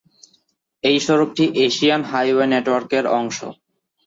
এই 0.83 0.97
সড়কটি 1.05 1.45
Asian 1.65 2.01
highway 2.11 2.45
নেটওয়ার্কের 2.53 3.05
অংশ। 3.19 3.37